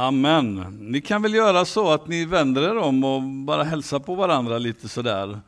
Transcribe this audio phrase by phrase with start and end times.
[0.00, 0.76] Amen.
[0.80, 4.58] Ni kan väl göra så att ni vänder er om och bara hälsar på varandra
[4.58, 5.40] lite sådär.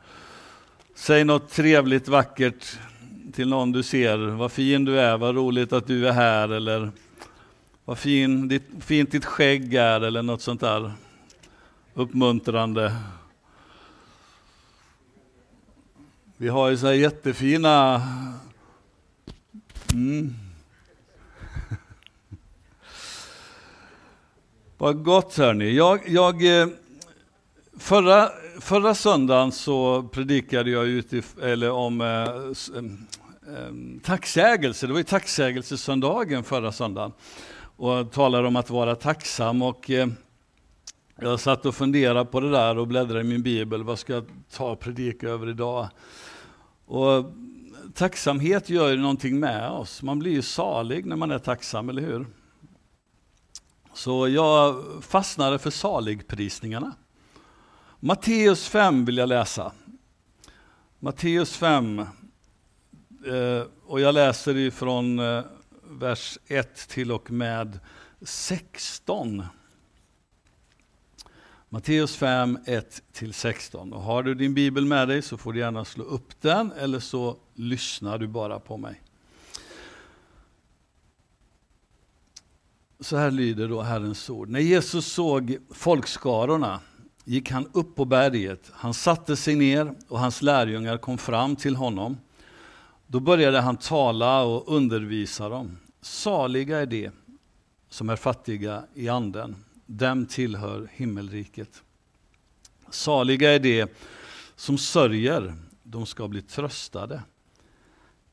[0.95, 2.79] Säg något trevligt, vackert
[3.33, 4.19] till någon du ser.
[4.19, 6.49] Vad fin du är, vad roligt att du är här.
[6.49, 6.91] Eller
[7.85, 10.93] vad fin, ditt, fint ditt skägg är, eller något sånt där
[11.95, 12.97] uppmuntrande.
[16.37, 18.03] Vi har ju så här jättefina...
[19.93, 20.42] Mm.
[24.83, 25.77] Vad gott hörni.
[25.77, 26.69] Jag, jag, eh,
[27.79, 28.29] förra,
[28.61, 32.25] förra söndagen så predikade jag utif, eller om eh, eh,
[33.57, 33.73] eh,
[34.03, 34.87] tacksägelse.
[34.87, 37.13] Det var ju tacksägelsesöndagen förra söndagen.
[37.77, 39.63] Och talade om att vara tacksam.
[39.63, 40.09] Och, eh,
[41.17, 43.83] jag satt och funderade på det där och bläddrade i min bibel.
[43.83, 45.89] Vad ska jag ta och predika över idag?
[46.87, 47.25] Och
[47.95, 50.03] tacksamhet gör ju någonting med oss.
[50.03, 52.27] Man blir ju salig när man är tacksam, eller hur?
[53.95, 56.93] Så jag fastnade för saligprisningarna.
[58.01, 59.73] Matteus 5 vill jag läsa.
[60.99, 61.99] Matteus 5.
[61.99, 65.45] Eh, och jag läser ifrån eh,
[65.83, 67.79] vers 1 till och med
[68.21, 69.43] 16.
[71.69, 73.93] Matteus 5, 1-16.
[73.93, 77.01] Och har du din bibel med dig så får du gärna slå upp den eller
[77.01, 79.03] så lyssnar du bara på mig.
[83.03, 84.49] Så här lyder då Herrens ord.
[84.49, 86.81] När Jesus såg folkskarorna
[87.25, 88.71] gick han upp på berget.
[88.73, 92.17] Han satte sig ner och hans lärjungar kom fram till honom.
[93.07, 95.79] Då började han tala och undervisa dem.
[96.01, 97.11] Saliga är de
[97.89, 101.83] som är fattiga i anden dem tillhör himmelriket.
[102.91, 103.87] Saliga är de
[104.57, 107.23] som sörjer, de ska bli tröstade.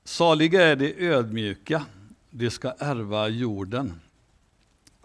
[0.03, 1.85] Saliga är de ödmjuka,
[2.29, 3.99] de ska ärva jorden.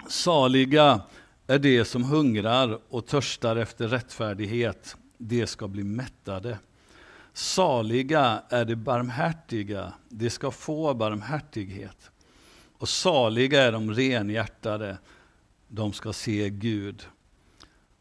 [0.09, 1.01] Saliga
[1.47, 6.59] är de som hungrar och törstar efter rättfärdighet, de ska bli mättade.
[7.33, 12.11] Saliga är de barmhärtiga, de ska få barmhärtighet.
[12.79, 14.99] Och saliga är de renhjärtade,
[15.69, 17.07] de ska se Gud.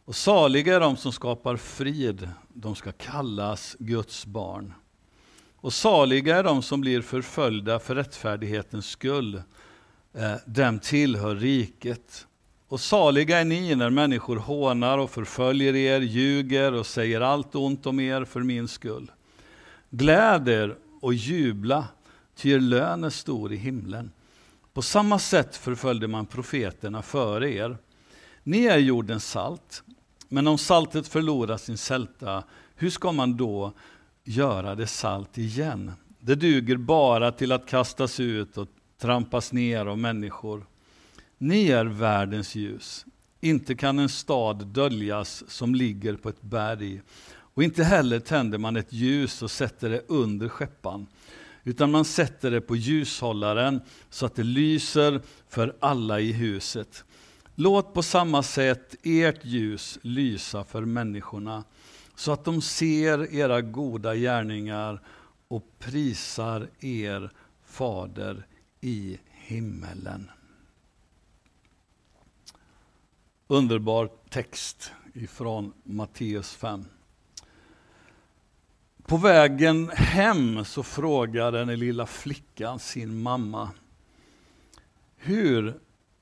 [0.06, 4.74] Och saliga är de som skapar frid, de ska kallas Guds barn.
[5.56, 9.42] Och saliga är de som blir förföljda för rättfärdighetens skull,
[10.14, 12.28] eh, dem tillhör riket.
[12.68, 17.86] Och saliga är ni när människor hånar och förföljer er, ljuger och säger allt ont
[17.86, 19.12] om er för min skull.
[19.90, 21.88] Gläd er och jubla,
[22.36, 24.12] ty er lön är stor i himlen.
[24.74, 27.78] På samma sätt förföljde man profeterna före er.
[28.44, 29.84] Ni är jordens salt,
[30.30, 32.44] men om saltet förlorar sin sälta,
[32.76, 33.74] hur ska man då
[34.24, 35.92] göra det salt igen?
[36.20, 38.68] Det duger bara till att kastas ut och
[39.04, 40.66] trampas ner av människor.
[41.38, 43.06] Ni är världens ljus.
[43.42, 47.02] Inte kan en stad döljas som ligger på ett berg.
[47.28, 51.08] Och inte heller tänder man ett ljus och sätter det under skeppan
[51.64, 57.04] utan man sätter det på ljushållaren så att det lyser för alla i huset.
[57.56, 61.64] Låt på samma sätt ert ljus lysa för människorna,
[62.16, 65.02] så att de ser era goda gärningar
[65.48, 67.32] och prisar er
[67.66, 68.46] Fader
[68.84, 70.32] i himmelen.
[73.48, 76.86] Underbar text ifrån Matteus 5.
[79.06, 83.70] På vägen hem så frågade den lilla flickan sin mamma,
[85.16, 85.68] hur,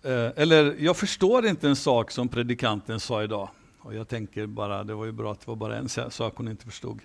[0.03, 3.49] eh, eller jag förstår inte en sak som predikanten sa idag.
[3.79, 6.47] Och jag tänker bara, det var ju bra att det var bara en sak hon
[6.47, 6.99] inte förstod.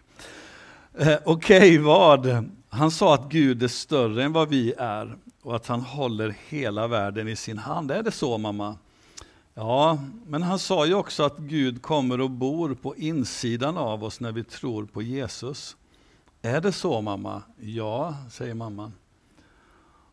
[0.98, 2.48] Eh, okej, okay, vad?
[2.68, 6.86] Han sa att Gud är större än vad vi är och att han håller hela
[6.86, 7.90] världen i sin hand.
[7.90, 8.76] Är det så mamma?
[9.54, 14.20] Ja, men han sa ju också att Gud kommer och bor på insidan av oss
[14.20, 15.76] när vi tror på Jesus.
[16.42, 17.42] Är det så mamma?
[17.60, 18.92] Ja, säger mamman.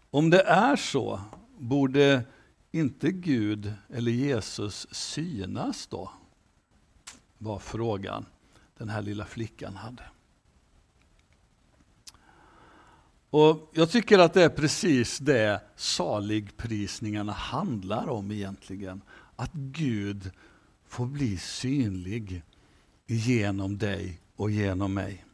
[0.09, 1.21] Om det är så,
[1.57, 2.23] borde
[2.71, 6.11] inte Gud eller Jesus synas då?
[7.37, 8.25] Var frågan
[8.77, 10.03] den här lilla flickan hade.
[13.33, 19.01] Och Jag tycker att det är precis det saligprisningarna handlar om egentligen
[19.35, 20.31] att Gud
[20.87, 22.43] får bli synlig
[23.07, 25.25] genom dig och genom mig.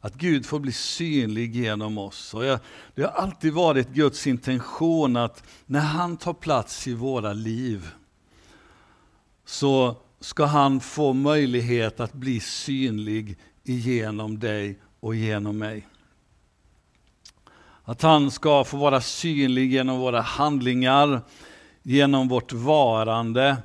[0.00, 2.34] Att Gud får bli synlig genom oss.
[2.34, 2.58] Och jag,
[2.94, 7.90] det har alltid varit Guds intention att när han tar plats i våra liv
[9.44, 15.88] så ska han få möjlighet att bli synlig genom dig och genom mig.
[17.84, 21.20] Att han ska få vara synlig genom våra handlingar,
[21.82, 23.56] genom vårt varande.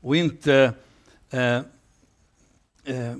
[0.00, 0.72] och inte
[1.30, 1.56] eh,
[2.84, 3.16] eh,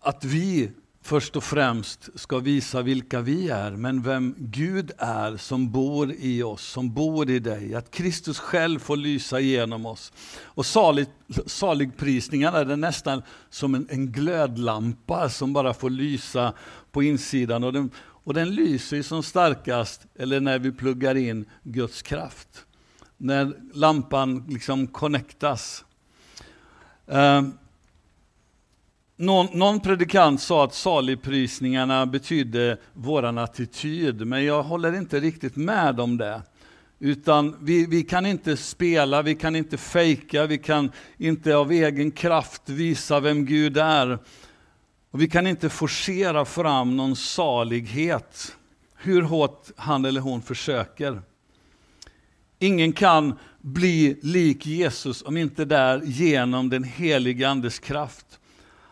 [0.00, 0.70] att vi
[1.02, 6.42] först och främst ska visa vilka vi är, men vem Gud är som bor i
[6.42, 7.74] oss, som bor i dig.
[7.74, 10.12] Att Kristus själv får lysa igenom oss.
[10.42, 11.06] Och salig,
[11.46, 16.52] saligprisningarna är nästan som en, en, glödlampa som bara får lysa
[16.92, 17.64] på insidan.
[17.64, 17.90] Och den,
[18.24, 22.66] och den lyser som starkast, eller när vi pluggar in Guds kraft.
[23.16, 25.84] När lampan liksom connectas.
[27.06, 27.42] Eh,
[29.16, 36.00] någon, någon, predikant sa att saligprisningarna betydde våran attityd, men jag håller inte riktigt med
[36.00, 36.42] om det.
[36.98, 42.10] Utan vi, vi kan inte spela, vi kan inte fejka, vi kan inte av egen
[42.10, 44.18] kraft visa vem Gud är.
[45.12, 48.56] Och vi kan inte forcera fram någon salighet,
[48.96, 51.22] hur hårt han eller hon försöker.
[52.58, 58.40] Ingen kan bli lik Jesus om inte där genom den heliga Andes kraft.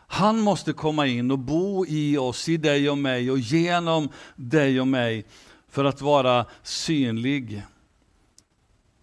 [0.06, 4.80] Han måste komma in och bo i oss, i dig och mig och genom dig
[4.80, 5.24] och mig
[5.68, 7.62] för att vara synlig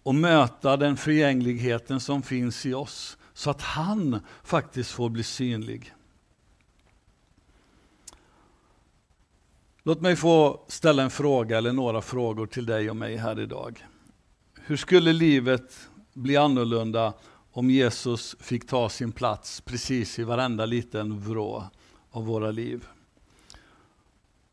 [0.02, 5.94] och möta den förgängligheten som finns i oss så att han faktiskt får bli synlig.
[9.88, 13.86] Låt mig få ställa en fråga eller några frågor till dig och mig här idag.
[14.60, 17.12] Hur skulle livet bli annorlunda
[17.52, 21.64] om Jesus fick ta sin plats precis i varenda liten vrå
[22.10, 22.86] av våra liv.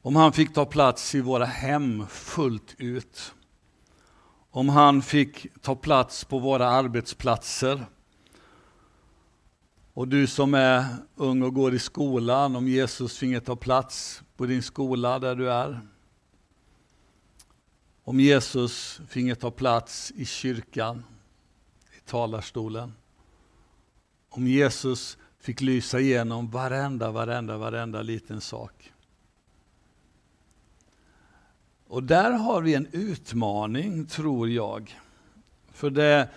[0.02, 3.34] Om han fick ta plats i våra hem fullt ut.
[4.52, 7.86] Om han fick ta plats på våra arbetsplatser.
[9.94, 10.86] Och du som är
[11.16, 15.52] ung och går i skolan, om Jesus finge ta plats på din skola där du
[15.52, 15.82] är.
[18.04, 21.04] Om Jesus finge ta plats i kyrkan
[21.98, 22.94] i talarstolen.
[24.30, 28.92] Om Jesus fick lysa igenom varenda, varenda, varenda liten sak.
[31.88, 35.00] Och där har vi en utmaning, tror jag.
[35.72, 36.30] För det,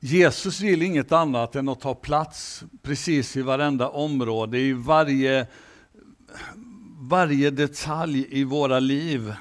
[0.00, 5.46] Jesus vill inget annat än att ta plats precis i varenda område, i varje,
[7.08, 9.34] varje detalj i våra liv.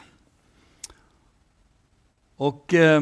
[2.36, 3.02] Och eh,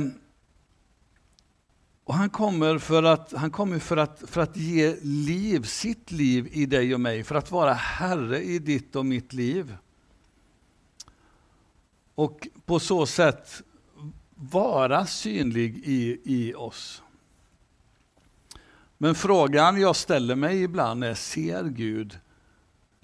[2.05, 6.49] och han kommer, för att, han kommer för, att, för att ge liv, sitt liv
[6.51, 9.77] i dig och mig, för att vara Herre i ditt och mitt liv.
[12.15, 13.61] Och på så sätt
[14.35, 17.01] vara synlig i, i oss.
[18.97, 22.19] Men frågan jag ställer mig ibland är, ser Gud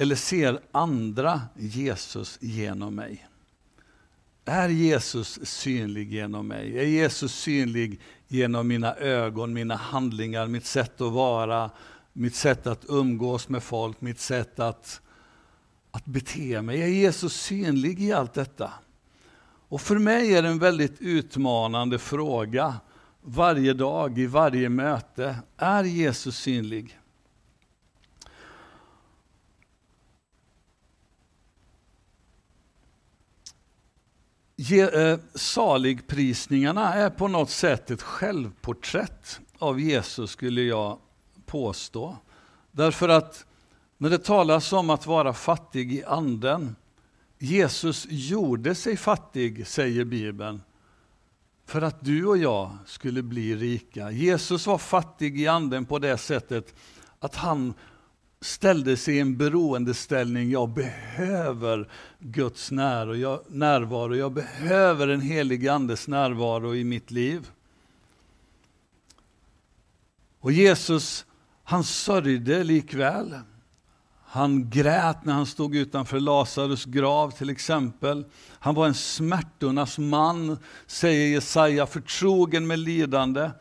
[0.02, 3.28] eller ser andra Jesus genom mig?
[4.46, 6.80] Är Jesus synlig genom mig?
[6.80, 11.72] Är Jesus synlig genom mina ögon, mina handlingar, mitt sätt att vara,
[12.14, 15.02] mitt sätt att umgås med folk, mitt sätt att,
[15.92, 16.82] att bete mig?
[16.82, 18.74] Är Jesus synlig i allt detta?
[19.70, 22.76] Och för mig är det en väldigt utmanande fråga
[23.22, 25.36] varje dag, i varje möte.
[25.58, 27.00] Är Jesus synlig?
[34.60, 41.00] Eh, saligprisningarna är på något sätt ett självporträtt av Jesus, skulle jag
[41.46, 42.18] påstå.
[42.72, 43.46] Därför att
[43.98, 46.76] när det talas om att vara fattig i anden,
[47.38, 50.62] Jesus gjorde sig fattig, säger Bibeln,
[51.66, 54.12] för att du och jag skulle bli rika.
[54.12, 56.76] Jesus var fattig i anden på det sättet
[57.20, 57.74] att han
[58.42, 60.52] ställde sig i en beroendeställning.
[60.52, 64.16] Jag behöver Guds närvaro.
[64.16, 67.52] Jag behöver en helig Andes närvaro i mitt liv.
[70.40, 71.26] Och Jesus,
[71.64, 73.40] han sörjde likväl.
[74.26, 78.26] Han grät när han stod utanför Lazarus grav till exempel.
[78.60, 83.52] Han var en smärtornas man, säger Jesaja, förtrogen med lidande.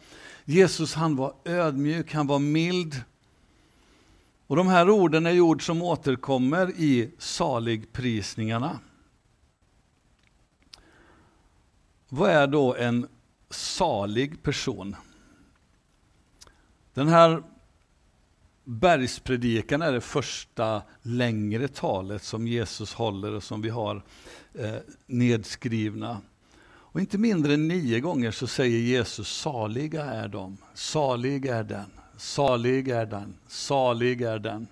[0.44, 3.02] Jesus han var ödmjuk, han var mild.
[4.48, 8.78] Och de här orden är ord som återkommer i saligprisningarna.
[12.08, 13.08] Vad är då en
[13.50, 14.96] salig person?
[16.94, 17.42] Den här
[18.64, 24.02] bergspredikan är det första längre talet som Jesus håller och som vi har
[24.54, 24.76] eh,
[25.06, 26.20] nedskrivna.
[26.66, 31.97] Och inte mindre än nio gånger så säger Jesus, saliga är de, salig är den.
[32.18, 34.66] Salig är den, salig är den.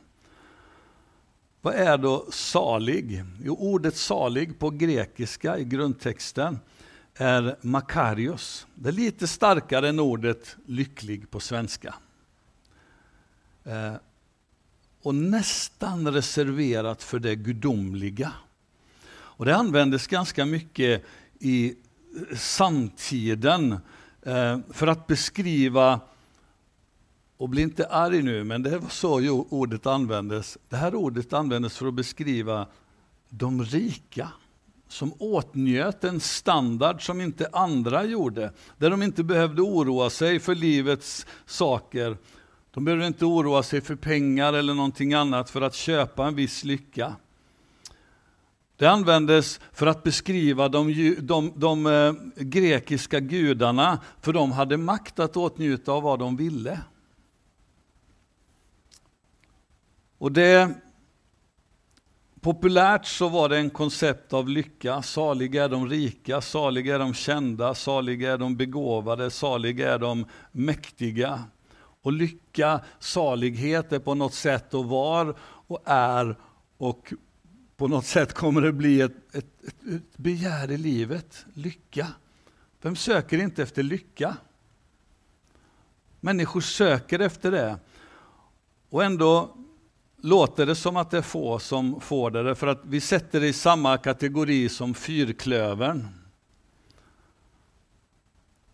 [1.61, 3.25] Vad är då salig?
[3.43, 6.59] Jo, ordet salig på grekiska i grundtexten
[7.15, 8.67] är makarios.
[8.75, 11.95] Det är lite starkare än ordet lycklig på svenska.
[13.65, 13.95] Eh,
[15.03, 18.33] och nästan reserverat för det gudomliga.
[19.09, 21.05] Och det användes ganska mycket
[21.39, 21.75] i
[22.37, 23.73] samtiden
[24.23, 26.01] eh, för att beskriva,
[27.37, 30.59] och bli inte arg nu, men det var så ordet användes.
[30.69, 32.67] Det här ordet användes för att beskriva
[33.29, 34.29] de rika
[34.89, 40.55] som åtnjöt en standard som inte andra gjorde, där de inte behövde oroa sig för
[40.55, 42.17] livets saker.
[42.71, 46.65] De behövde inte oroa sig för pengar eller någonting annat för att köpa en viss
[46.65, 47.15] lycka.
[48.77, 55.19] Det användes för att beskriva de, de, de eh, grekiska gudarna, för de hade makt
[55.19, 56.81] att åtnjuta av vad de ville.
[60.19, 60.75] Och det
[62.47, 65.03] Populärt så var det en koncept av lycka.
[65.03, 70.27] Saliga är de rika, saliga är de kända, saliga är de begåvade, saliga är de
[70.53, 71.45] mäktiga.
[72.03, 76.37] Och lycka, salighet är på något sätt och var och är
[76.77, 77.13] och
[77.77, 81.47] på något sätt kommer det bli ett, ett, ett, ett begär i livet.
[81.55, 82.07] Lycka.
[82.83, 84.37] Vem söker inte efter lycka?
[86.21, 87.79] Människor söker efter det.
[88.91, 89.57] Och ändå
[90.27, 93.49] låter det som att det är få som får det, för att vi sätter det
[93.49, 96.09] i samma kategori som fyrklövern.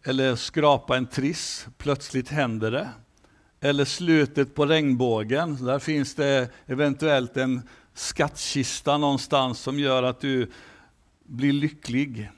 [0.04, 2.88] Eller skrapa en triss, plötsligt händer det.
[3.60, 7.62] Eller slutet på regnbågen, där finns det eventuellt en
[7.94, 10.50] skattkista någonstans som gör att du
[11.24, 12.30] blir lycklig.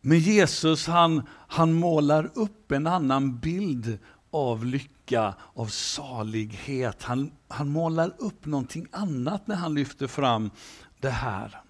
[0.00, 3.98] Men Jesus han, han målar upp en annan bild
[4.30, 7.02] av lycka, av salighet.
[7.02, 10.50] Han, han målar upp någonting annat när han lyfter fram
[11.00, 11.62] det här.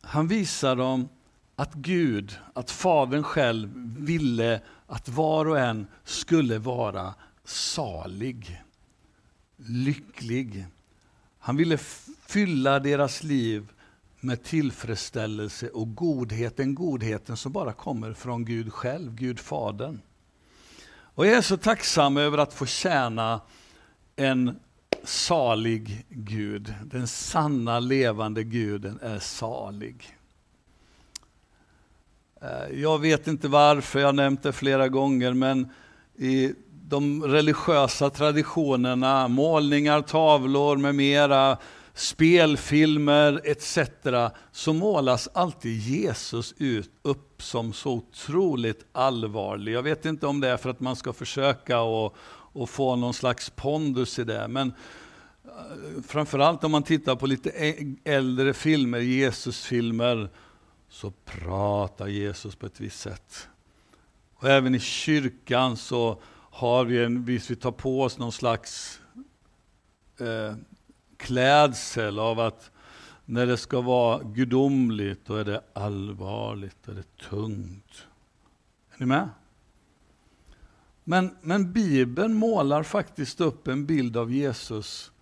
[0.00, 1.08] Han visar dem
[1.56, 8.62] att Gud, att Fadern själv ville att var och en skulle vara salig,
[9.56, 10.66] lycklig.
[11.38, 11.78] Han ville
[12.26, 13.72] fylla deras liv
[14.22, 20.00] med tillfredsställelse och godhet, den godheten som bara kommer från Gud själv, Gud Fadern.
[21.14, 23.40] Och jag är så tacksam över att få tjäna
[24.16, 24.60] en
[25.04, 26.74] salig Gud.
[26.84, 30.16] Den sanna levande guden är salig.
[32.42, 35.68] Eh, jag vet inte varför, jag har nämnt det flera gånger, men
[36.16, 36.54] i
[36.88, 41.58] de religiösa traditionerna, målningar, tavlor med mera,
[41.94, 43.78] spelfilmer etc.
[44.52, 49.72] så målas alltid Jesus ut upp som så otroligt allvarlig.
[49.72, 52.16] Jag vet inte om det är för att man ska försöka och,
[52.52, 54.72] och få någon slags pondus i det, men
[55.44, 57.50] eh, framförallt om man tittar på lite
[58.04, 60.30] äldre filmer, Jesusfilmer,
[60.88, 63.48] så pratar Jesus på ett visst sätt.
[64.34, 69.00] Och även i kyrkan så har vi en, vi tar på oss någon slags
[70.20, 70.54] eh,
[71.22, 72.70] klädsel av att
[73.24, 78.06] när det ska vara gudomligt, då är det allvarligt, då är det tungt.
[78.90, 79.28] Är ni med?
[81.04, 85.12] Men, men Bibeln målar faktiskt upp en bild av Jesus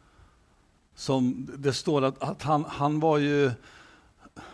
[0.94, 3.50] som det står att, att han, han var ju,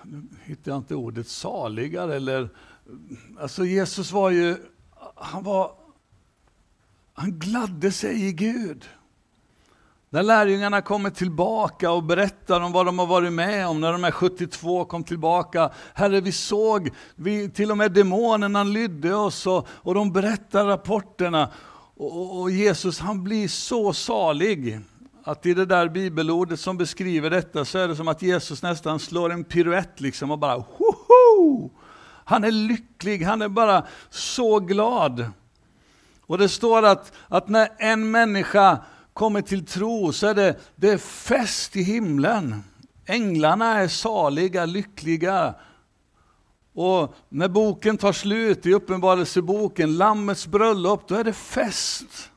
[0.03, 2.49] nu hittar jag inte ordet saligare, eller,
[3.41, 4.57] alltså Jesus var ju,
[5.15, 5.73] han var,
[7.12, 8.85] han gladde sig i Gud.
[10.11, 14.05] När lärjungarna kommer tillbaka och berättar om vad de har varit med om, när de
[14.05, 15.71] är 72 kom tillbaka.
[15.95, 21.49] Herre, vi såg, vi, till och med demonerna lydde oss och, och de berättar rapporterna.
[21.97, 24.81] Och, och, Jesus han blir så salig
[25.25, 28.99] att i det där bibelordet som beskriver detta så är det som att Jesus nästan
[28.99, 31.71] slår en piruett liksom och bara hoho!
[32.25, 35.31] Han är lycklig, han är bara så glad.
[36.21, 38.79] Och det står att, att när en människa
[39.16, 42.62] kommer till tro så är det, det är fest i himlen.
[43.06, 45.54] Änglarna är saliga, lyckliga.
[46.75, 52.30] Och när boken tar slut i Uppenbarelseboken, Lammets bröllop, då är det fest.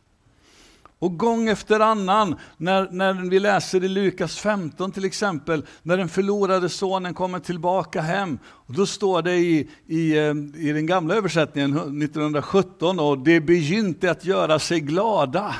[1.00, 6.10] Och gång efter annan, när, när vi läser i Lukas 15 till exempel, när den
[6.10, 11.16] förlorade sonen kommer tillbaka hem, och då står det i, i, eh, i den gamla
[11.16, 15.56] översättningen 1917, och det begynte att göra sig glada.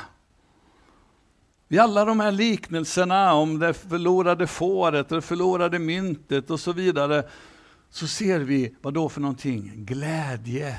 [1.72, 7.28] I alla de här liknelserna om det förlorade fåret, det förlorade myntet och så vidare,
[7.90, 9.72] så ser vi vad då för någonting?
[9.76, 10.78] Glädje.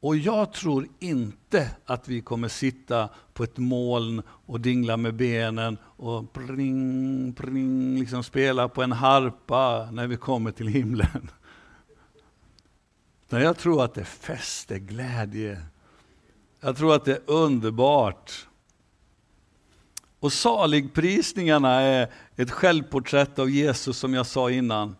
[0.00, 5.78] Och jag tror inte att vi kommer sitta på ett moln och dingla med benen
[5.84, 11.30] och pring, pring, liksom spela på en harpa när vi kommer till himlen.
[13.28, 15.62] Men jag tror att det är fest, det är glädje.
[16.60, 18.46] Jag tror att det är underbart.
[20.26, 24.96] Och saligprisningarna är ett självporträtt av Jesus som jag sa innan.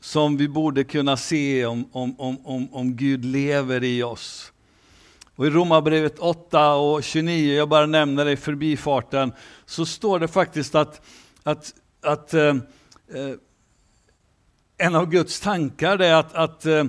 [0.00, 4.52] Som vi borde kunna se om, om, om, om, Gud lever i oss.
[5.36, 9.32] Och I Romarbrevet 8 och 29, jag bara nämner det i förbifarten,
[9.66, 11.00] så står det faktiskt att,
[11.42, 13.34] att, att eh, eh
[14.76, 16.84] en av Guds tankar är att, att eh,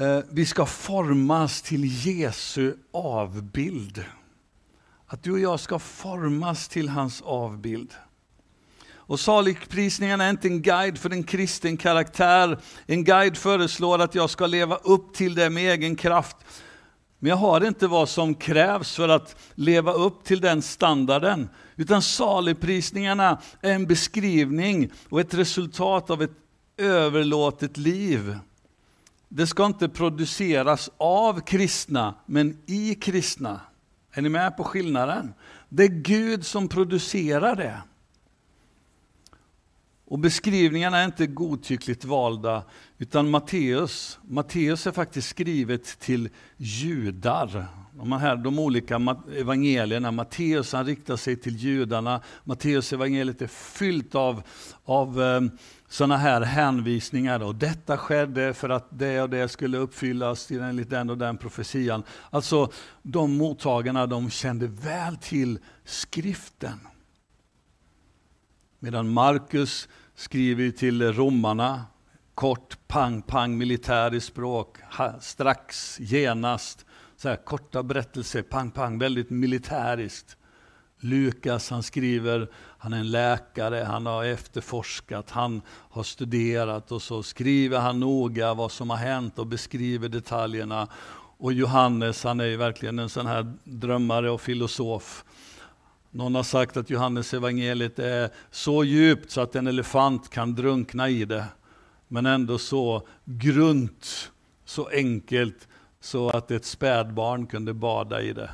[0.00, 4.04] eh vi ska formas till Jesu avbild.
[5.10, 7.94] Att du och jag ska formas till hans avbild.
[8.94, 12.58] Och saligprisningarna är inte en guide för en kristen karaktär.
[12.86, 16.36] En guide föreslår att jag ska leva upp till det med egen kraft.
[17.18, 21.48] Men jag har inte vad som krävs för att leva upp till den standarden.
[21.76, 26.36] Utan saligprisningarna är en beskrivning och ett resultat av ett
[26.76, 28.38] överlåtet liv.
[29.28, 33.60] Det ska inte produceras av kristna, men i kristna.
[34.12, 35.34] Är ni med på skillnaden?
[35.68, 37.82] Det är Gud som producerar det.
[40.04, 42.64] Och beskrivningarna är inte godtyckligt valda,
[42.98, 47.66] utan Matteus, Matteus är faktiskt skrivet till judar.
[47.98, 54.14] De, här, de olika evangelierna, Matteus han riktar sig till judarna, Matteus evangeliet är fyllt
[54.14, 54.42] av,
[54.84, 55.40] av eh,
[55.88, 57.42] sådana här hänvisningar.
[57.42, 62.02] Och detta skedde för att det och det skulle uppfyllas enligt den och den profetian.
[62.30, 66.78] Alltså de mottagarna de kände väl till skriften.
[68.78, 71.84] Medan Markus skriver till romarna,
[72.34, 74.78] kort, pang, pang, militär i språk,
[75.20, 76.84] strax, genast.
[77.20, 80.36] Så här, korta berättelser, pang, pang, väldigt militäriskt.
[81.00, 87.22] Lukas han skriver, han är en läkare, han har efterforskat, han har studerat och så
[87.22, 90.88] skriver han noga vad som har hänt och beskriver detaljerna.
[91.38, 95.24] Och Johannes han är ju verkligen en sån här drömmare och filosof.
[96.10, 101.08] Någon har sagt att Johannes evangeliet är så djupt så att en elefant kan drunkna
[101.08, 101.44] i det.
[102.08, 104.30] Men ändå så grunt,
[104.64, 105.68] så enkelt
[106.00, 108.50] så att ett spädbarn kunde bada i det.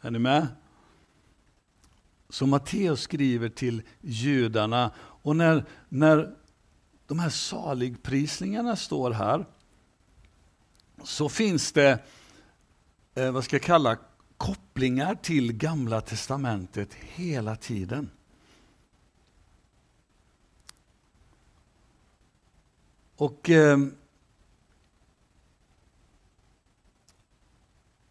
[0.00, 0.46] Är ni med?
[2.28, 6.34] Så Matteus skriver till judarna och när, när
[7.06, 9.46] de här saligprisningarna står här
[11.04, 11.98] så finns det,
[13.14, 13.98] eh, vad ska jag kalla,
[14.36, 18.10] kopplingar till Gamla Testamentet hela tiden.
[23.16, 23.78] Och eh,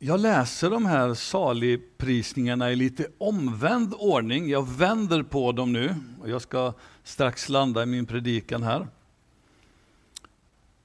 [0.02, 4.50] Jag läser de här saligprisningarna i lite omvänd ordning.
[4.50, 8.88] Jag vänder på dem nu och jag ska strax landa i min predikan här.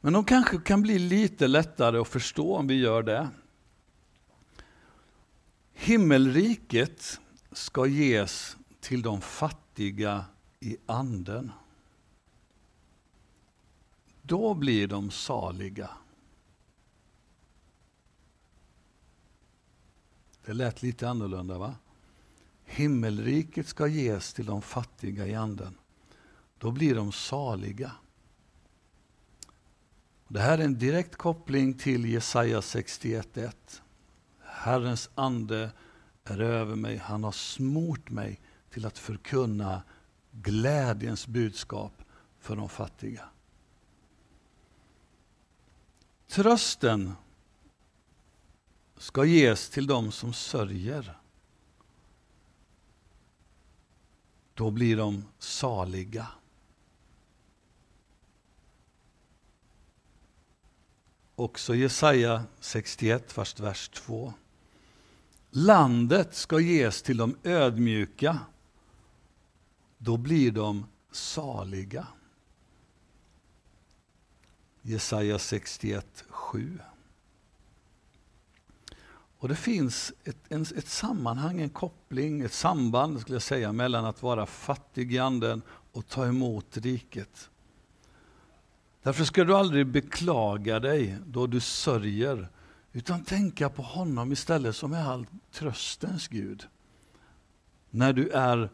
[0.00, 3.29] Men de kanske kan bli lite lättare att förstå om vi gör det.
[5.72, 7.20] Himmelriket
[7.53, 10.24] ska ges till de fattiga
[10.61, 11.53] i anden.
[14.22, 15.90] Då blir de saliga.
[20.44, 21.74] Det lät lite annorlunda va?
[22.64, 25.78] Himmelriket ska ges till de fattiga i anden.
[26.59, 27.92] Då blir de saliga.
[30.28, 33.52] Det här är en direkt koppling till Jesaja 61.1.
[34.40, 35.70] Herrens ande
[36.24, 39.83] är över mig, han har smort mig till att förkunna
[40.30, 41.92] glädjens budskap
[42.38, 43.24] för de fattiga.
[46.28, 47.12] Trösten
[48.96, 51.18] ska ges till dem som sörjer.
[54.54, 56.26] Då blir de saliga.
[61.35, 64.35] Också Jesaja 61, vers 2.
[65.50, 68.38] Landet ska ges till de ödmjuka.
[69.98, 72.07] Då blir de saliga.
[74.83, 76.78] Jesaja 61, 7.
[79.44, 84.04] Och det finns ett, en, ett sammanhang, en koppling, ett samband skulle jag säga, mellan
[84.04, 87.50] att vara fattig i anden och ta emot riket.
[89.02, 92.48] Därför ska du aldrig beklaga dig då du sörjer,
[92.92, 96.66] utan tänka på honom istället som är all tröstens Gud.
[97.90, 98.70] När du, är,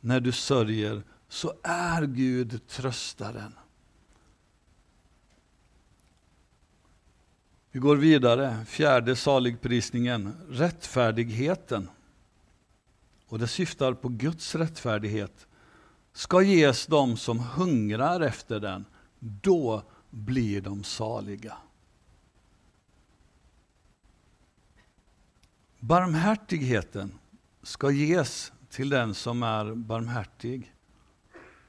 [0.00, 3.52] när du sörjer så är Gud tröstaren.
[7.76, 11.88] Vi går vidare, fjärde saligprisningen, rättfärdigheten.
[13.26, 15.46] Och det syftar på Guds rättfärdighet.
[16.12, 18.84] Ska ges dem som hungrar efter den,
[19.18, 21.56] då blir de saliga.
[25.78, 27.18] Barmhärtigheten
[27.62, 30.72] ska ges till den som är barmhärtig,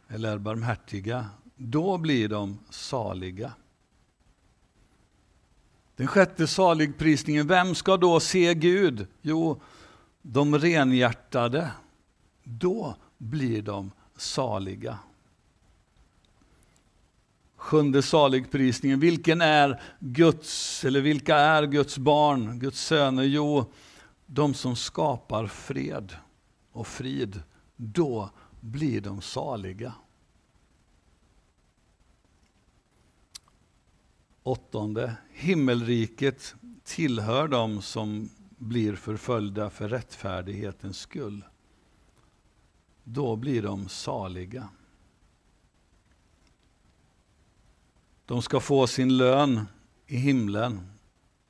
[0.07, 1.29] eller barmhärtiga.
[1.55, 3.53] Då blir de saliga.
[5.97, 9.07] Den sjätte saligprisningen, vem ska då se Gud?
[9.21, 9.61] Jo,
[10.21, 11.71] de renhjärtade.
[12.43, 14.99] Då blir de saliga.
[17.55, 23.23] Sjunde saligprisningen, vilken är Guds, eller vilka är Guds barn, Guds söner?
[23.23, 23.65] Jo,
[24.25, 26.15] de som skapar fred
[26.71, 27.41] och frid.
[27.75, 28.29] Då
[28.59, 29.93] blir de saliga.
[34.47, 41.45] Åttonde, himmelriket tillhör dem som blir förföljda för rättfärdighetens skull.
[43.03, 44.69] Då blir de saliga.
[48.25, 49.65] De ska få sin lön
[50.05, 50.91] i himlen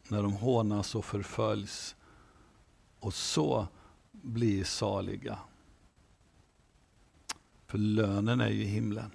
[0.07, 1.95] när de hånas och förföljs
[2.99, 3.67] och så
[4.11, 5.39] blir saliga.
[7.65, 9.11] För lönen är ju i himlen.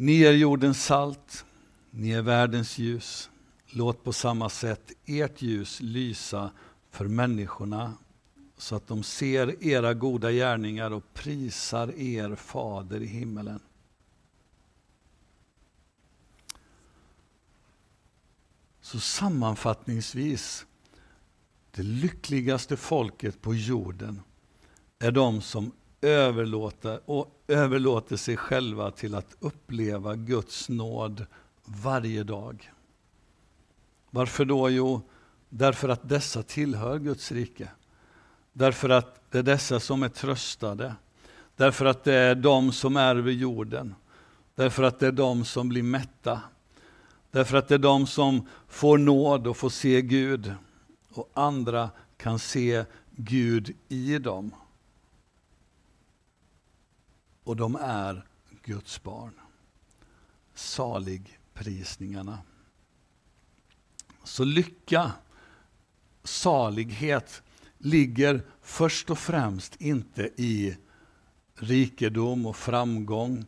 [0.00, 1.44] Ni är jordens salt,
[1.90, 3.30] ni är världens ljus.
[3.66, 6.50] Låt på samma sätt ert ljus lysa
[6.90, 7.94] för människorna
[8.56, 13.60] så att de ser era goda gärningar och prisar er fader i himmelen.
[18.80, 20.66] Så sammanfattningsvis,
[21.70, 24.22] det lyckligaste folket på jorden
[24.98, 31.26] är de som överlåter, och överlåter sig själva till att uppleva Guds nåd
[31.64, 32.72] varje dag.
[34.10, 34.70] Varför då?
[34.70, 35.02] Jo,
[35.48, 37.68] därför att dessa tillhör Guds rike.
[38.52, 40.94] Därför att det är dessa som är tröstade.
[41.56, 43.94] Därför att det är de som ärver jorden.
[44.54, 46.40] Därför att det är de som blir mätta.
[47.30, 50.54] Därför att det är de som får nåd och får se Gud.
[51.10, 54.50] Och andra kan se Gud i dem.
[57.48, 58.24] Och de är
[58.62, 59.32] Guds barn.
[60.54, 62.38] Saligprisningarna.
[64.24, 65.12] Så lycka,
[66.24, 67.42] salighet
[67.78, 70.76] ligger först och främst inte i
[71.54, 73.46] rikedom och framgång,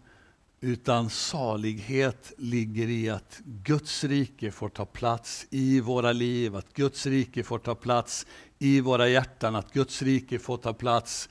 [0.60, 7.06] utan salighet ligger i att Guds rike får ta plats i våra liv, att Guds
[7.06, 8.26] rike får ta plats
[8.58, 11.28] i våra hjärtan, att Guds rike får ta plats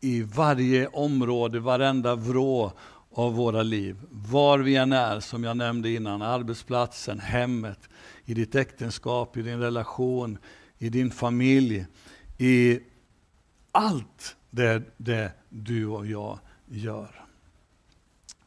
[0.00, 2.72] i varje område, varenda vrå
[3.12, 3.96] av våra liv.
[4.10, 7.88] Var vi än är, som jag nämnde innan, arbetsplatsen, hemmet,
[8.24, 10.38] i ditt äktenskap, i din relation,
[10.78, 11.86] i din familj,
[12.38, 12.80] i
[13.72, 17.24] allt det, det du och jag gör.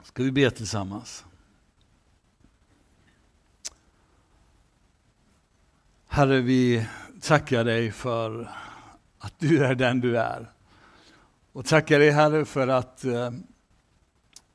[0.03, 1.25] Ska vi be tillsammans?
[6.07, 6.87] Herre, vi
[7.21, 8.51] tackar dig för
[9.19, 10.51] att du är den du är.
[11.53, 13.31] Och tackar dig Herre för att eh,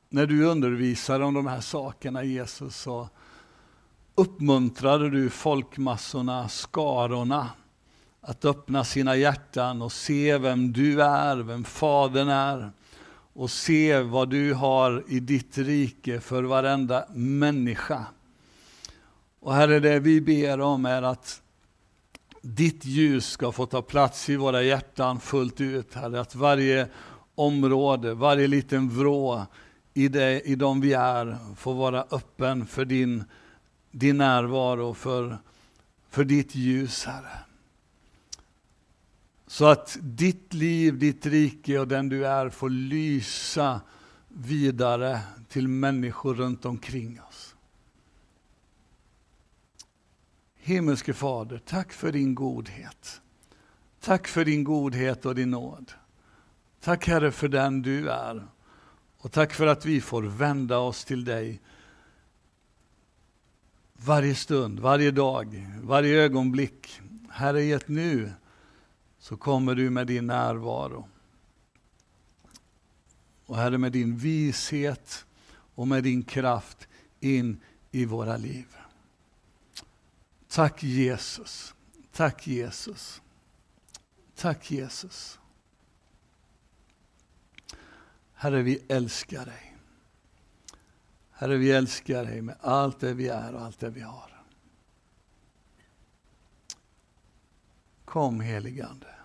[0.09, 3.09] när du undervisar om de här sakerna Jesus så
[4.15, 7.49] uppmuntrade du folkmassorna, skarorna
[8.21, 12.71] att öppna sina hjärtan och se vem du är, vem Fadern är
[13.33, 18.05] och se vad du har i ditt rike för varenda människa.
[19.39, 21.41] Och Herre, det vi ber om är att
[22.41, 26.21] ditt ljus ska få ta plats i våra hjärtan fullt ut, Herre.
[26.21, 26.87] Att varje
[27.35, 29.45] område, varje liten vrå
[29.93, 33.23] i, det, i dem vi är får vara öppen för din,
[33.91, 35.37] din närvaro, för,
[36.09, 37.39] för ditt ljus, Herre.
[39.47, 43.81] Så att ditt liv, ditt rike och den du är får lysa
[44.27, 47.28] vidare till människor runt omkring oss.
[50.69, 53.21] Himmelske Fader, tack för din godhet.
[53.99, 55.91] Tack för din godhet och din nåd.
[56.81, 58.47] Tack Herre för den du är.
[59.17, 61.61] Och tack för att vi får vända oss till dig
[63.93, 67.01] varje stund, varje dag, varje ögonblick.
[67.29, 68.31] Herre, i ett nu
[69.19, 71.07] så kommer du med din närvaro.
[73.45, 75.25] Och Herre, med din vishet
[75.75, 76.87] och med din kraft
[77.19, 78.78] in i våra liv.
[80.49, 81.75] Tack Jesus.
[82.11, 83.21] Tack Jesus.
[84.35, 85.39] Tack Jesus.
[88.33, 89.77] Herre, vi älskar dig.
[91.31, 94.43] Herre, vi älskar dig med allt det vi är och allt det vi har.
[98.05, 99.15] Kom heligande.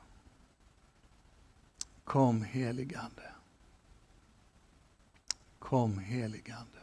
[2.05, 3.33] Kom heligande.
[5.59, 6.79] Kom heligande.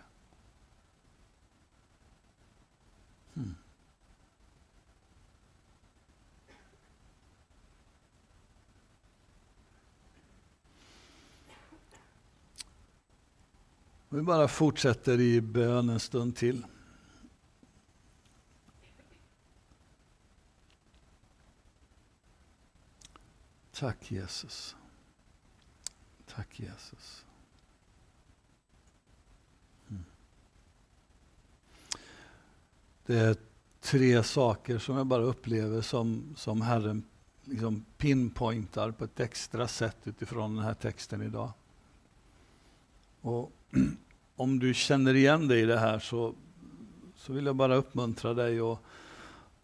[3.33, 3.55] Hmm.
[14.13, 16.65] Vi bara fortsätter i bön en stund till.
[23.71, 24.75] Tack Jesus.
[26.27, 27.25] Tack Jesus.
[29.89, 30.03] Mm.
[33.05, 33.35] Det är
[33.81, 37.03] tre saker som jag bara upplever som, som Herren
[37.43, 41.51] liksom pinpointar på ett extra sätt utifrån den här texten idag.
[43.21, 43.51] Och
[44.35, 46.35] om du känner igen dig i det här så,
[47.15, 48.79] så vill jag bara uppmuntra dig att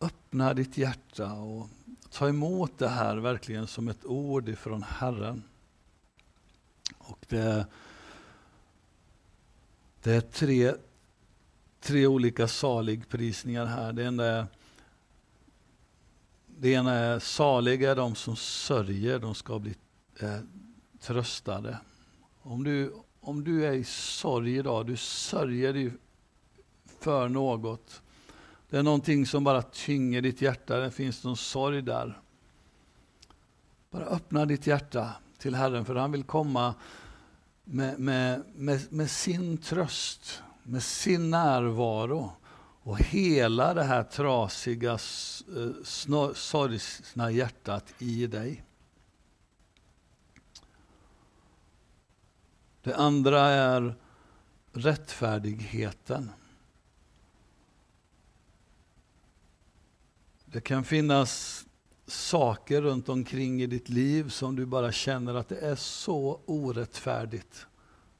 [0.02, 1.70] öppna ditt hjärta och
[2.12, 5.44] ta emot det här verkligen som ett ord ifrån Herren.
[6.98, 7.66] Och det,
[10.04, 10.74] det är tre,
[11.82, 13.94] tre olika saligprisningar här.
[13.94, 14.46] Det ena är,
[16.46, 19.76] det ena är saliga är de som sörjer, de ska bli
[20.20, 20.40] eh,
[21.00, 21.78] tröstade.
[22.42, 22.94] Om du,
[23.28, 25.92] om du är i sorg idag, du sörjer dig
[27.00, 28.02] för något.
[28.70, 32.22] Det är någonting som bara tynger ditt hjärta, det finns någon sorg där.
[33.90, 36.76] Bara öppna ditt hjärta till Herren, för han vill komma
[37.64, 42.32] med, med, med, med sin tröst, med sin närvaro
[42.82, 48.64] och hela det här trasiga, eh, sorgsna hjärtat i dig.
[52.88, 53.96] Det andra är
[54.72, 56.32] rättfärdigheten.
[60.46, 61.66] Det kan finnas
[62.06, 67.68] saker runt omkring i ditt liv som du bara känner att det är så orättfärdigt.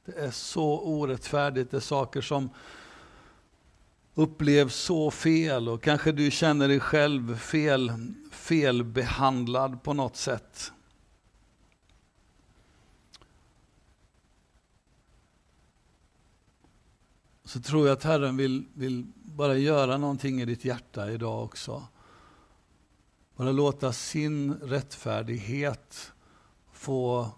[0.04, 1.70] Det är så orättfärdigt.
[1.70, 2.50] Det är saker som
[4.14, 7.92] upplevs så fel och kanske du känner dig själv fel,
[8.30, 10.72] felbehandlad på något sätt.
[17.48, 21.82] Så tror jag att Herren vill, vill bara göra någonting i ditt hjärta idag också.
[23.36, 26.12] Bara låta sin rättfärdighet
[26.72, 27.30] få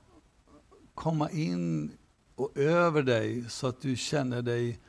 [0.94, 1.92] komma in
[2.34, 4.80] och över dig så att du känner dig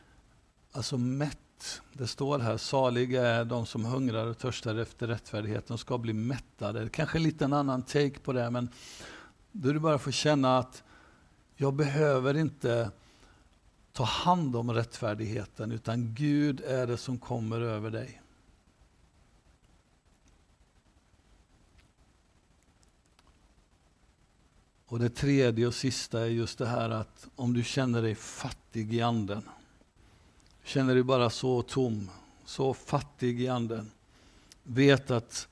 [0.72, 1.82] alltså mätt.
[1.94, 6.14] Det står här, saliga är de som hungrar och törstar efter rättfärdighet, de ska bli
[6.14, 6.90] mättade.
[6.90, 8.70] Kanske en annan take på det, men
[9.52, 10.84] då du bara får känna att
[11.56, 12.92] jag behöver inte
[13.94, 18.22] ta hand om rättfärdigheten, utan Gud är det som kommer över dig.
[24.86, 28.94] Och det tredje och sista är just det här att om du känner dig fattig
[28.94, 29.44] i anden,
[30.64, 32.10] känner dig bara så tom,
[32.46, 33.92] så fattig i anden,
[34.64, 35.48] vet att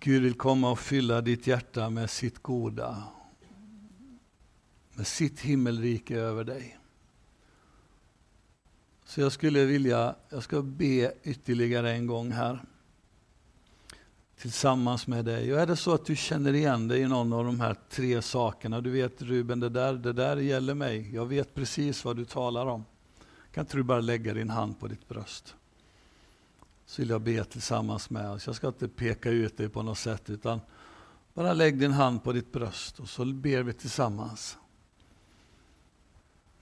[0.00, 3.02] Gud vill komma och fylla ditt hjärta med sitt goda,
[4.94, 6.78] med sitt himmelrike över dig.
[9.04, 12.64] Så jag skulle vilja, jag ska be ytterligare en gång här
[14.42, 15.52] tillsammans med dig.
[15.52, 18.22] Och är det så att du känner igen dig i någon av de här tre
[18.22, 21.14] sakerna, du vet Ruben, det där, det där gäller mig.
[21.14, 22.84] Jag vet precis vad du talar om.
[23.52, 25.54] Kan inte du bara lägga din hand på ditt bröst?
[26.86, 28.46] Så vill jag be tillsammans med oss.
[28.46, 30.60] Jag ska inte peka ut dig på något sätt, utan
[31.34, 34.58] bara lägg din hand på ditt bröst och så ber vi tillsammans.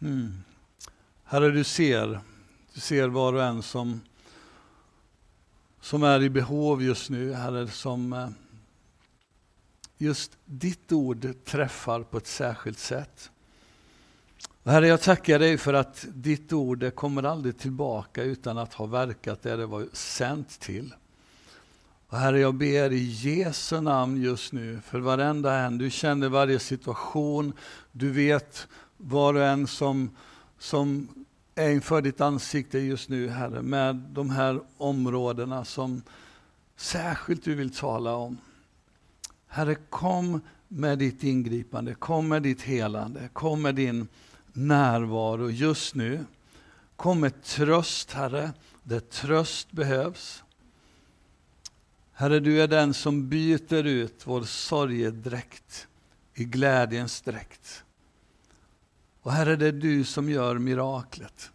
[0.02, 0.32] Mm.
[1.24, 2.20] Herre, du ser,
[2.74, 4.00] du ser var och en som
[5.80, 8.28] som är i behov just nu, Herre, som eh,
[9.98, 13.30] just ditt ord träffar på ett särskilt sätt.
[14.62, 18.86] Och herre, jag tackar dig för att ditt ord kommer aldrig tillbaka utan att ha
[18.86, 20.94] verkat där det var sänt till.
[22.08, 25.78] Och herre, jag ber i Jesu namn just nu för varenda en.
[25.78, 27.52] Du känner varje situation.
[27.92, 28.68] Du vet
[29.00, 30.10] var och en som,
[30.58, 31.08] som
[31.54, 36.02] är inför ditt ansikte just nu, Herre, med de här områdena som
[36.76, 38.38] särskilt du vill tala om.
[39.46, 44.08] Herre, kom med ditt ingripande, kom med ditt helande, kom med din
[44.52, 46.24] närvaro just nu.
[46.96, 50.42] Kom med tröst, Herre, där tröst behövs.
[52.12, 55.88] Herre, du är den som byter ut vår sorgedräkt
[56.34, 57.84] i glädjens dräkt.
[59.22, 61.50] Och Herre, det är du som gör miraklet.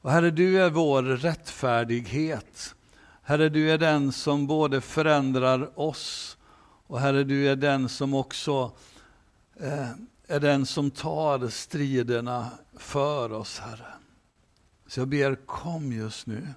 [0.00, 2.74] Och Herre, du är vår rättfärdighet.
[3.22, 6.36] Herre, du är den som både förändrar oss
[6.86, 8.72] och Herre, du är den som också
[9.56, 9.90] eh,
[10.26, 13.94] är den som tar striderna för oss, Herre.
[14.86, 16.48] Så jag ber, kom just nu.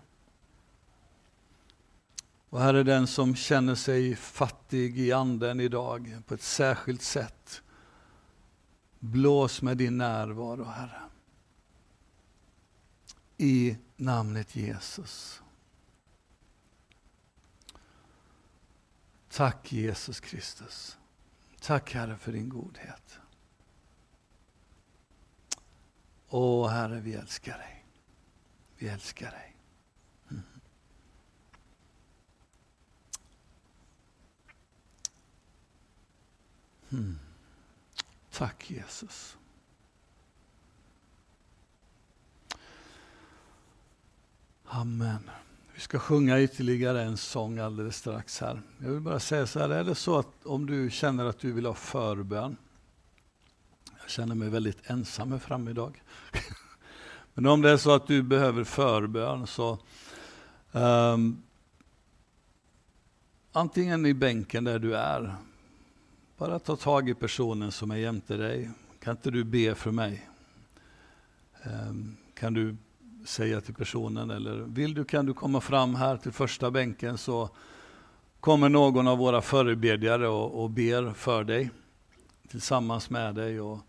[2.49, 7.61] Och Herre, den som känner sig fattig i anden idag på ett särskilt sätt.
[9.11, 11.01] Blås med din närvaro, Herre.
[13.37, 15.41] I namnet Jesus.
[19.29, 20.97] Tack Jesus Kristus.
[21.61, 23.19] Tack Herre för din godhet.
[26.29, 27.85] Åh Herre, vi älskar dig.
[28.77, 29.55] Vi älskar dig.
[30.29, 30.43] Mm.
[36.89, 37.26] Hmm.
[38.37, 39.37] Tack Jesus.
[44.65, 45.29] Amen.
[45.73, 48.61] Vi ska sjunga ytterligare en sång alldeles strax här.
[48.79, 51.51] Jag vill bara säga så här, är det så att om du känner att du
[51.51, 52.57] vill ha förbön,
[54.01, 56.03] jag känner mig väldigt ensam här framme idag.
[57.33, 59.79] Men om det är så att du behöver förbön så
[60.71, 61.43] um,
[63.51, 65.35] antingen i bänken där du är,
[66.37, 68.69] bara ta tag i personen som är jämte dig.
[68.99, 70.29] Kan inte du be för mig?
[71.63, 72.75] Ehm, kan du
[73.25, 77.49] säga till personen eller vill du kan du komma fram här till första bänken så
[78.39, 81.69] kommer någon av våra förebedjare och, och ber för dig
[82.47, 83.61] tillsammans med dig.
[83.61, 83.79] Och,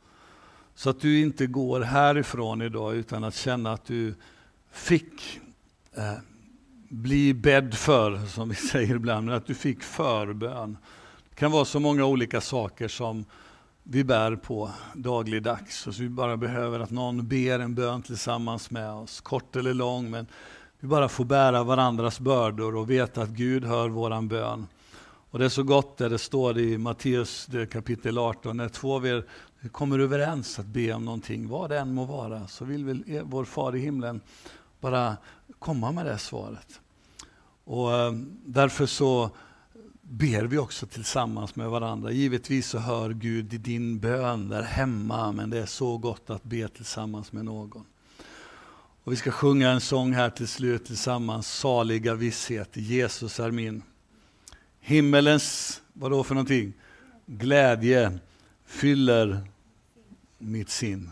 [0.74, 4.14] så att du inte går härifrån idag utan att känna att du
[4.70, 5.40] fick
[5.94, 6.18] eh,
[6.88, 10.76] bli bädd för, som vi säger ibland, men att du fick förbön.
[11.38, 13.24] Det kan vara så många olika saker som
[13.82, 15.86] vi bär på dagligdags.
[15.86, 19.74] Och så vi bara behöver att någon ber en bön tillsammans med oss, kort eller
[19.74, 20.26] lång, men
[20.80, 24.66] vi bara får bära varandras bördor och veta att Gud hör våran bön.
[25.30, 29.06] Och det är så gott där det står i Matteus kapitel 18, när två av
[29.06, 29.24] er
[29.72, 33.44] kommer överens att be om någonting, vad det än må vara, så vill väl vår
[33.44, 34.20] far i himlen
[34.80, 35.16] bara
[35.58, 36.80] komma med det svaret.
[37.64, 38.12] Och eh,
[38.44, 39.30] därför så
[40.10, 42.10] ber vi också tillsammans med varandra.
[42.10, 46.44] Givetvis så hör Gud i din bön där hemma, men det är så gott att
[46.44, 47.84] be tillsammans med någon.
[49.04, 53.82] Och vi ska sjunga en sång här till slut tillsammans, Saliga visshet, Jesus är min.
[54.80, 56.72] Himmelens, vadå för någonting?
[57.26, 58.18] Glädje
[58.66, 59.40] fyller
[60.38, 61.10] mitt sinn.